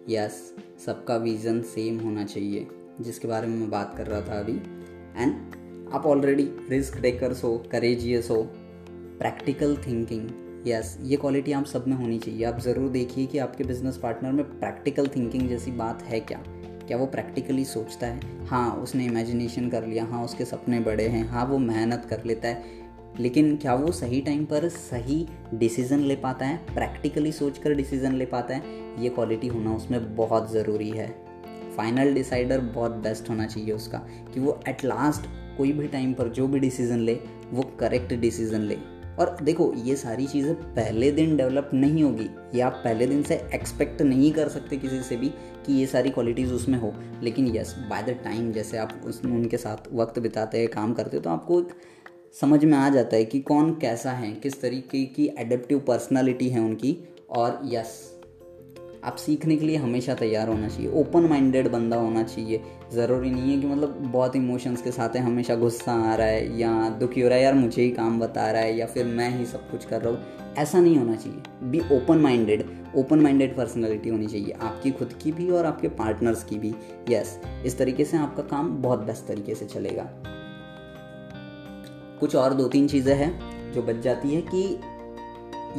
यस 0.10 0.36
सबका 0.80 1.16
विज़न 1.16 1.60
सेम 1.64 1.98
होना 2.00 2.24
चाहिए, 2.26 2.68
जिसके 3.02 3.28
बारे 3.28 3.48
में 3.48 3.56
मैं 3.58 3.70
बात 3.70 3.94
कर 3.98 4.08
रहा 4.08 4.22
था 4.22 4.40
अभी। 4.40 4.54
एंड 5.18 5.90
आप 5.94 6.06
ऑलरेडी 6.06 6.44
रिस्क 6.70 6.98
टेकर्स 7.02 7.44
हो 7.44 7.58
करेजियस 7.72 8.30
हो 8.30 8.42
प्रैक्टिकल 9.20 9.76
थिंकिंग 9.78 10.68
यस 10.68 10.98
ये 11.04 11.18
क्वालिटी 11.18 11.52
आप 11.52 11.66
सब 11.66 11.88
में 11.88 11.96
होनी 11.96 12.20
चाहिए। 12.20 12.44
आप 12.46 12.60
ज़रूर 12.60 12.90
देखिए 12.90 13.26
कि 13.26 13.38
आपके 13.38 13.64
बिज़नेस 13.64 13.98
पार्टनर 13.98 14.32
में 14.32 14.44
प्रैक्टिकल 14.60 15.08
थिंकिंग 15.08 15.48
जैसी 15.50 15.72
बात 15.74 16.04
है 16.04 16.20
क्या? 16.22 16.42
क्या 16.88 16.98
वो 16.98 17.06
प्रैक्टिकली 17.08 17.66
सोचता 17.66 18.08
है? 18.08 18.46
हाँ 18.46 18.72
उसने 18.74 19.06
इमेजिनेशन 19.06 19.70
कर 19.70 19.86
लिया 19.88 20.06
हाँ 20.06 20.24
उसके 20.26 20.46
सपने 20.46 20.80
बड़े 20.82 21.08
हैं 21.08 21.28
हाँ 21.30 21.46
वो 21.46 21.58
मेहनत 21.60 22.08
कर 22.10 22.24
लेता 22.26 22.48
है। 22.48 22.80
लेकिन 23.20 23.58
क्या 23.58 23.74
वो 23.74 23.92
सही 23.92 24.22
टाइम 24.22 24.46
पर 24.46 24.70
सही 24.70 25.28
डिसीज़न 25.54 26.00
ले 26.00 26.16
पाता 26.16 26.46
है? 26.46 26.58
प्रैक्टिकली 26.58 27.32
सोच 27.32 27.58
कर 27.58 27.74
डिसीज़न 27.74 28.14
ले 28.14 28.26
पाता 28.26 28.56
है। 28.56 28.62
ये 29.04 29.10
क्वालिटी 29.10 29.48
होना 29.48 29.76
उसमें 29.76 30.16
बहुत 30.16 30.52
ज़रूरी 30.52 30.90
है। 30.90 31.32
फाइनल 31.78 32.14
डिसाइडर 32.14 32.60
बहुत 32.60 32.92
बेस्ट 32.92 33.30
होना 33.30 33.46
चाहिए 33.46 33.72
उसका 33.72 33.98
कि 34.34 34.40
वो 34.40 34.60
एट 34.68 34.86
लास्ट 34.86 35.28
कोई 35.58 35.72
भी 35.72 35.88
टाइम 35.88 36.14
पर 36.14 36.28
जो 36.28 36.48
भी 36.48 36.60
डिसीज़न 36.60 37.00
ले, 37.00 37.20
वो 37.52 37.64
करेक्ट 37.80 38.14
डिसीज़न 38.14 38.62
ले। 38.62 38.78
और 39.20 39.38
देखो, 39.44 39.74
ये 39.74 39.96
सारी 39.96 40.28
चीज़ें 40.28 40.56
पहले 40.56 41.12
दिन 41.12 41.38
डेवलप 41.38 41.70
नहीं 41.74 42.04
होगी। 42.04 42.30
ये 42.56 42.62
आप 42.62 42.82
पहले 42.84 43.08
दिन 43.08 43.24
से 43.24 43.36
एक्सपेक्ट 43.54 44.02
नहीं 44.02 44.32
कर 44.32 44.48
सकते 44.48 44.78
किसी 44.78 45.02
से 45.02 45.16
भी 45.16 45.30
कि 45.66 45.74
ये 45.74 45.86
सारी 45.86 46.10
क्वालिटीज़ 46.10 46.54
उसमें 46.54 46.80
हो। 46.80 46.94
लेकिन 47.24 47.56
यस 47.56 47.76
बाय 47.90 48.04
द 48.04 48.10
टाइम 48.10 48.52
जैसे 48.52 48.78
आप 48.78 49.02
उस 49.06 49.26
उनके 49.26 49.58
साथ 49.58 49.94
वक्त 49.94 50.20
बिताते 50.20 50.60
हैं, 50.60 50.68
काम 50.68 50.94
करते 50.94 51.18
हो 51.18 51.24
तो 51.24 51.30
आपको 51.30 51.62
एक 51.62 51.74
समझ 52.36 52.64
में 52.66 52.78
आ 52.78 52.90
जाता 52.90 53.16
है 53.16 53.26
कि 53.26 53.40
कौन 53.40 53.74
कैसा 53.74 54.12
है, 54.12 54.32
किस 54.34 54.62
तरीके 54.62 55.04
की 55.06 55.26
एडेप्टिव 55.38 55.80
पर्सनालिटी 55.80 56.50
है 56.50 56.60
उनकी 56.60 56.98
और 57.30 57.60
यस 57.66 58.00
आप 59.04 59.16
सीखने 59.16 59.56
के 59.56 59.66
लिए 59.66 59.78
हमेशा 59.78 60.14
तैयार 60.14 60.48
होना 60.48 60.68
चाहिए। 60.68 60.92
ओपन 60.92 61.22
माइंडेड 61.22 61.68
बंदा 61.68 61.98
होना 61.98 62.24
चाहिए। 62.24 62.62
ज़रूरी 62.94 63.30
नहीं 63.30 63.52
है 63.52 63.60
कि 63.62 63.68
मतलब 63.68 63.98
बहुत 64.04 64.36
इमोशंस 64.36 64.82
के 64.82 64.92
साथ 64.92 65.16
है 65.16 65.22
हमेशा 65.22 65.56
गुस्सा 65.56 65.94
आ 66.04 66.16
रहा 66.16 66.28
है 66.28 66.60
या 66.60 66.90
दुखी 66.90 67.22
हो 67.22 67.30
रहा 67.30 67.38
है, 67.38 67.44
यार 67.44 67.54
मुझे 67.54 67.82
ही 67.82 67.90
काम 67.92 68.20
बता 68.20 68.50
रहा 68.52 68.62
है 68.62 68.78
या 68.78 68.86
फिर 68.86 69.06
मैं 69.06 69.30
ही 69.38 69.46
सब 69.46 69.70
कुछ 69.72 69.86
कर 69.86 70.02
रहा 70.02 70.14
हूँ। 70.14 70.54
ऐसा 70.56 70.80
नहीं 70.80 70.98
होना 70.98 71.16
चाहिए। 71.16 71.70
Be 71.72 71.80
open 71.96 72.18
minded 72.18 72.66
open 72.96 73.20
minded 73.20 73.56
personality 73.58 74.10
होनी 74.10 74.28
चाहिए। 74.28 74.52
आपकी 74.52 74.92
खुद 74.92 75.14
की 75.24 75.32
भी 75.32 75.50
और 75.50 75.66
आपके 75.66 75.88
पार्टनर्स 75.88 76.44
की 76.44 76.58
भी। 76.60 76.74
यस 77.10 77.40
इस 77.66 77.78
तरीके 77.78 78.06
से 78.06 78.18
आपका 78.18 78.44
काम 78.44 78.76
बहुत 78.78 79.00
बेस्ट 79.00 79.28
तरीके 79.28 79.56
से 79.56 79.66
चलेगा। 79.66 80.10
कुछ 82.22 82.36
और 82.36 82.54
दो 82.54 82.68
तीन 82.68 82.88
चीज़ें 82.88 83.14
हैं 83.16 83.72
जो 83.74 83.82
बच 83.82 83.96
जाती 83.96 84.34
है 84.34 84.42
कि 84.46 84.64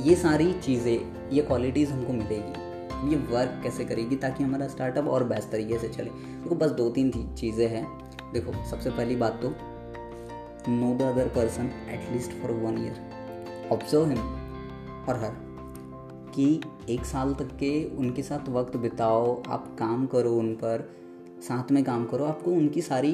ये 0.09 0.15
सारी 0.17 0.53
चीज़ें, 0.55 1.31
ये 1.31 1.43
क्वालिटीज़ 1.43 1.91
हमको 1.91 2.13
मिलेगी। 2.13 3.11
ये 3.11 3.17
वर्क 3.31 3.61
कैसे 3.63 3.85
करेगी 3.85 4.17
ताकि 4.17 4.45
हमारा 4.45 4.67
स्टार्टअप 4.69 5.09
और 5.09 5.25
बेस्ट 5.25 5.51
तरीके 5.51 5.79
से 5.79 5.89
चले। 5.89 6.11
देखो, 6.11 6.55
बस 6.55 6.71
दो 6.71 6.89
तीन 6.91 7.11
चीज़ें 7.35 7.67
हैं। 7.69 7.87
देखो, 8.33 8.53
सबसे 8.71 8.91
पहली 8.91 9.17
बात 9.17 9.39
तो 9.43 9.49
know 10.69 10.95
the 10.95 11.03
other 11.03 11.29
person 11.29 11.71
at least 11.91 12.33
for 12.33 12.51
one 12.53 12.79
year 12.79 13.69
observe 13.73 14.09
him 14.09 14.19
और 15.09 15.17
हर 15.17 15.37
कि 16.35 16.61
एक 16.91 17.05
साल 17.05 17.35
तक 17.35 17.57
के 17.57 17.73
उनके 17.97 18.23
साथ 18.23 18.49
वक्त 18.49 18.77
बिताओ, 18.77 19.43
आप 19.49 19.77
काम 19.79 20.07
करो 20.07 20.35
उन 20.37 20.55
पर, 20.55 20.89
साथ 21.41 21.73
में 21.73 21.83
काम 21.85 22.05
करो, 22.07 22.25
आपको 22.25 22.51
उनकी 22.51 22.83
सारी 22.83 23.13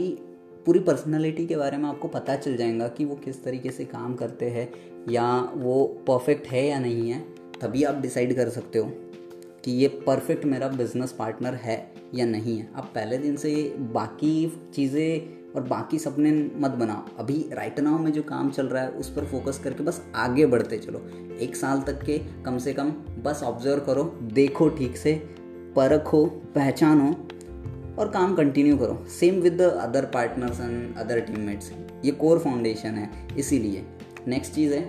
पूरी 0.68 0.80
पर्सनालिटी 0.80 1.46
के 1.46 1.56
बारे 1.56 1.76
में 1.76 1.88
आपको 1.88 2.08
पता 2.08 2.34
चल 2.36 2.56
जाएगा 2.56 2.86
कि 2.88 3.04
वो 3.04 3.14
किस 3.16 3.42
तरीके 3.44 3.70
से 3.70 3.84
काम 3.84 4.14
करते 4.14 4.48
हैं 4.50 4.68
या 5.10 5.28
वो 5.54 5.84
परफेक्ट 6.08 6.46
है 6.46 6.66
या 6.66 6.78
नहीं 6.78 7.10
है, 7.10 7.20
तभी 7.60 7.84
आप 7.84 8.00
डिसाइड 8.00 8.34
कर 8.36 8.48
सकते 8.48 8.78
हो 8.78 8.90
कि 9.64 9.72
ये 9.72 9.88
परफेक्ट 10.06 10.44
मेरा 10.44 10.68
बिज़नेस 10.68 11.12
पार्टनर 11.12 11.54
है 11.54 11.76
या 12.14 12.26
नहीं 12.26 12.58
है। 12.58 12.68
आप 12.76 12.90
पहले 12.94 13.18
दिन 13.18 13.36
से 13.36 13.52
बाकी 13.94 14.34
चीज़ें 14.74 15.54
और 15.54 15.62
बाकी 15.62 15.98
सपने 15.98 16.32
मत 16.56 16.76
बनाओ 16.80 17.16
अभी 17.18 17.38
राइट 17.52 17.80
नाउ 17.80 17.98
में 17.98 18.12
जो 18.12 18.22
काम 18.24 18.50
चल 18.50 18.66
रहा 18.66 18.82
है, 18.82 18.90
उस 18.90 19.10
पर 19.10 19.24
फोकस 19.24 19.60
करके 19.64 19.84
बस 19.84 20.02
आगे 20.16 20.46
बढ़ते 20.46 20.78
चलो। 20.78 21.04
एक 21.40 21.56
साल 21.56 21.80
तक 21.82 22.02
के 22.02 22.18
कम 22.44 22.58
से 22.58 22.72
कम 22.72 22.90
बस 23.24 23.42
ऑब्ज़र्व 23.44 23.84
करो, 23.84 24.04
देखो 24.22 24.68
ठीक 24.68 24.96
से, 24.96 25.14
परखो, 25.76 26.24
पहचानो 26.54 27.12
और 27.98 28.08
काम 28.08 28.34
कंटिन्यू 28.34 28.76
करो। 28.78 29.04
Same 29.10 29.34
with 29.34 29.52
the 29.52 29.70
other 29.80 30.04
partners 30.06 30.60
and 30.60 30.96
other 30.96 31.20
teammates 31.20 31.72
ये 32.04 32.10
कोर 32.12 32.38
फाउंडेशन 32.38 32.88
है, 32.88 33.10
इसीलिए। 33.38 33.84
नेक्स्ट 34.28 34.54
चीज़ 34.54 34.74
है, 34.74 34.82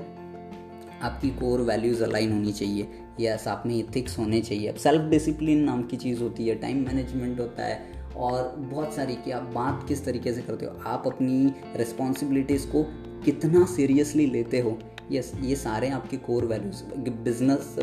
आपकी 1.01 1.29
कोर 1.31 1.61
वैल्यूज़ 1.61 2.03
अलाइन 2.03 2.31
होनी 2.31 2.51
चाहिए। 2.51 2.87
यस 3.19 3.47
आप 3.47 3.63
में 3.65 3.75
इथिक्स 3.77 4.17
होने 4.19 4.41
चाहिए। 4.41 4.67
अब 4.67 4.75
सेल्फ 4.75 5.09
डिसिप्लिन 5.09 5.63
नाम 5.63 5.83
की 5.83 5.97
चीज़ 5.97 6.21
होती 6.21 6.47
है 6.47 6.55
टाइम 6.55 6.85
मैनेजमेंट 6.85 7.39
होता 7.39 7.65
है 7.65 7.79
और 8.17 8.55
बहुत 8.59 8.93
सारी 8.93 9.15
कि 9.15 9.31
आप 9.31 9.51
बात 9.55 9.85
किस 9.87 10.03
तरीके 10.05 10.33
से 10.33 10.41
करते 10.41 10.65
हो, 10.65 10.71
आप 10.85 11.03
अपनी 11.07 11.53
रिस्पॉन्सिबिलिटीज़ 11.75 12.67
को 12.67 12.83
कितना 13.25 13.65
सीरियसली 13.65 14.25
लेते 14.25 14.59
हो 14.59 14.77
यस 15.11 15.31
ये 15.41 15.55
सारे 15.55 15.89
आपके 15.89 16.17
कोर 16.17 16.45
वैल्यूज़ 16.45 16.83
बिज़नेस 17.23 17.75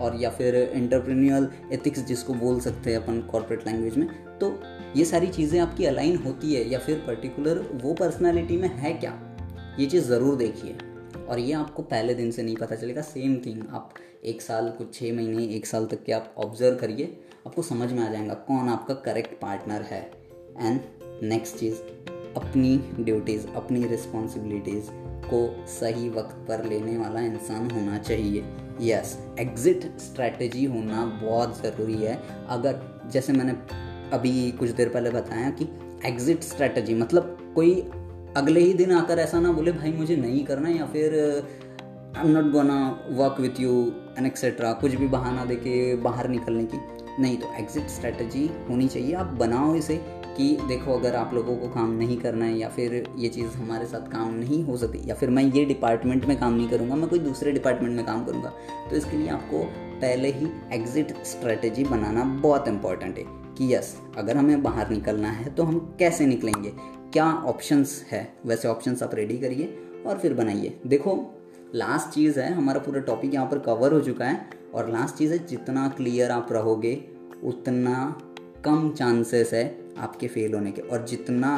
और 0.00 0.16
या 0.20 0.30
फिर 0.30 0.54
एंटरप्रेन्यूअल 0.54 1.48
एथिक्स 1.72 2.04
जिसको 2.06 2.34
बोल 2.34 2.60
सकते 2.60 2.90
हैं 2.90 2.98
अपन 2.98 3.20
कॉर्पोरेट 3.22 3.66
लैंग्वेज 3.66 3.96
में 3.96 4.08
तो 4.38 4.52
ये 4.96 5.04
सारी 5.04 5.26
चीज़ें 5.26 5.58
आपकी 5.60 5.84
अलाइन 5.84 6.16
होती 6.16 6.54
है 6.54 6.68
या 6.68 6.78
फिर 6.78 7.02
पर्टिकुलर 7.06 7.58
वो 7.82 7.94
पर्सनालिटी 7.94 8.56
में 8.56 8.68
है 8.68 8.92
क्या? 8.94 9.18
ये 9.78 9.86
चीज़ 9.86 10.04
ज़रूर 10.04 10.36
देखिए। 10.36 10.76
और 11.28 11.38
ये 11.38 11.52
आपको 11.52 11.82
पहले 11.82 12.14
दिन 12.14 12.30
से 12.30 12.42
नहीं 12.42 12.56
पता 12.56 12.76
चलेगा 12.76 13.02
सेम 13.02 13.36
थिंग 13.36 13.62
आप 13.70 13.94
एक 14.24 14.42
साल, 14.42 14.68
कुछ 14.68 14.94
छः 14.94 15.12
महीने, 15.16 15.44
एक 15.46 15.66
साल 15.66 15.86
तक 15.86 16.02
के 16.04 16.12
आप 16.12 16.34
ऑब्ज़र्व 16.38 16.76
करिए, 16.76 17.20
आपको 17.46 17.62
समझ 17.62 17.92
में 17.92 18.02
आ 18.02 18.10
जाएगा 18.12 18.34
कौन 18.48 18.68
आपका 18.68 18.94
करेक्ट 19.04 19.40
पार्टनर 19.40 19.82
है। 19.82 20.02
एंड 20.60 20.80
नेक्स्ट 21.22 21.56
चीज़ 21.56 21.74
अपनी 22.36 22.76
ड्यूटीज़ 23.00 23.46
अपनी 23.46 23.86
रिस्पॉन्सिबिलिटीज़ 23.86 24.90
को 25.32 25.64
सही 25.68 26.08
वक्त 26.08 26.36
पर 26.48 26.64
लेने 26.64 26.96
वाला 26.96 27.20
इंसान 27.20 27.70
होना 27.70 27.98
चाहिए। 27.98 28.44
यस 28.80 29.16
एग्ज़िट 29.40 29.84
स्ट्रैटेजी 30.00 30.64
होना 30.64 31.04
बहुत 31.22 31.62
ज़रूरी 31.62 31.94
है। 31.94 32.18
अगर, 32.48 32.80
जैसे 33.12 33.32
मैंने 33.32 33.52
अभी 34.12 34.50
कुछ 34.50 34.70
देर 34.70 34.88
पहले 34.88 35.10
बताया 35.10 35.50
कि 35.50 35.68
एग्ज़िट 36.04 36.42
स्ट्रैटेजी 36.42 36.94
मतलब 36.94 37.52
कोई 37.54 37.74
अगले 38.36 38.60
ही 38.60 38.72
दिन 38.74 38.92
आकर 38.92 39.18
ऐसा 39.18 39.40
ना 39.40 39.52
बोले, 39.52 39.72
भाई, 39.72 39.92
मुझे 39.92 40.16
नहीं 40.16 40.44
करना 40.44 40.68
या 40.68 40.86
फिर 40.86 41.14
I 42.16 42.24
am 42.24 42.30
not 42.30 42.52
gonna 42.52 42.78
work 43.10 43.40
with 43.40 43.60
you 43.60 43.92
and 44.18 44.26
etcetera 44.26 44.72
कुछ 44.72 44.94
भी 44.94 45.06
बहाना 45.08 45.44
दे 45.44 45.56
के 45.56 45.94
बाहर 45.96 46.28
निकलने 46.28 46.64
की। 46.64 46.78
नहीं 47.22 47.36
तो 47.36 47.52
एग्जिट 47.58 47.88
स्ट्रैटेजी 47.88 48.50
होनी 48.70 48.88
चाहिए। 48.88 49.14
आप 49.14 49.26
बनाओ 49.26 49.74
इसे। 49.74 50.19
कि 50.36 50.56
देखो, 50.68 50.92
अगर 50.92 51.14
आप 51.16 51.34
लोगों 51.34 51.56
को 51.56 51.68
काम 51.68 51.90
नहीं 51.92 52.16
करना 52.16 52.44
है 52.44 52.58
या 52.58 52.68
फिर 52.68 52.92
ये 53.18 53.28
चीज़ 53.28 53.56
हमारे 53.56 53.86
साथ 53.86 54.10
काम 54.12 54.34
नहीं 54.34 54.62
हो 54.64 54.76
सकती 54.76 55.08
या 55.08 55.14
फिर 55.14 55.30
मैं 55.30 55.42
ये 55.44 55.64
डिपार्टमेंट 55.64 56.24
में 56.24 56.38
काम 56.40 56.54
नहीं 56.54 56.68
करूँगा, 56.68 56.94
मैं 56.94 57.08
कोई 57.08 57.18
दूसरे 57.18 57.52
डिपार्टमेंट 57.52 57.96
में 57.96 58.04
काम 58.06 58.24
करूँगा 58.24 58.52
तो 58.90 58.96
इसके 58.96 59.16
लिए 59.16 59.28
आपको 59.28 59.64
पहले 60.00 60.30
ही 60.30 60.48
एग्जिट 60.72 61.12
स्ट्रेटजी 61.24 61.84
बनाना 61.84 62.24
बहुत 62.42 62.68
इंपॉर्टेंट 62.68 63.18
है 63.18 63.24
कि 63.54 63.74
यस 63.74 63.96
अगर 64.18 64.36
हमें 64.36 64.62
बाहर 64.62 64.90
निकलना 64.90 65.30
है 65.30 65.54
तो 65.54 65.62
हम 65.62 65.78
कैसे 65.98 66.26
निकलेंगे? 66.26 66.72
क्या 67.12 67.32
ऑप्शंस 67.32 68.04
है? 68.10 68.26
वैसे 68.46 68.68
ऑप्शंस 68.68 69.02
आप 69.02 69.14
रेडी 69.14 69.38
करिए 69.38 69.78
और 70.06 70.18
फिर 70.18 70.34
बनाइए। 70.34 70.78
देखो 70.86 71.18
लास्ट 71.74 72.14
चीज़ 72.14 72.38
है, 72.40 72.52
हमारा 72.54 72.80
पूरा 72.80 73.00
टॉपिक 73.00 73.34
यहाँ 73.34 73.46
पर 73.46 73.58
कवर 73.58 73.92
हो 73.92 74.00
चुका 74.00 74.24
है 74.24 74.48
और 74.74 74.90
लास्ट 74.90 75.14
चीज़ 75.14 75.32
है, 75.32 75.46
जितना 75.46 75.88
क्लियर 75.88 76.30
आप 76.30 76.48
रहोगे, 76.52 76.94
उतना 77.44 78.20
कम 78.64 78.90
चांसेस 78.90 79.52
है 79.54 79.64
आपके 79.98 80.28
फेल 80.28 80.54
होने 80.54 80.70
के। 80.70 80.82
और 80.82 81.04
जितना 81.06 81.52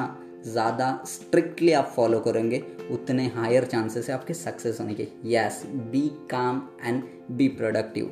ज़्यादा 0.44 0.88
स्ट्रिक्टली 1.06 1.72
आप 1.72 1.92
फॉलो 1.96 2.20
करेंगे, 2.20 2.62
उतने 2.90 3.26
हायर 3.26 3.64
चांसेस 3.64 4.08
है 4.08 4.14
आपके 4.14 4.34
सक्सेस 4.34 4.80
होने 4.80 4.94
के। 4.94 5.06
Yes 5.26 5.62
be 5.66 6.08
calm 6.30 6.62
and 6.84 7.02
be 7.30 7.48
productive 7.50 8.10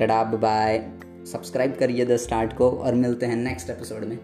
tada 0.00 0.22
bye 0.24 0.78
subscribe 1.26 1.76
करिए 1.76 2.04
द 2.04 2.16
स्टार्ट 2.16 2.52
को 2.52 2.70
और 2.70 2.94
मिलते 2.94 3.26
हैं 3.26 3.36
नेक्स्ट 3.36 3.70
एपिसोड 3.70 4.04
में। 4.04 4.18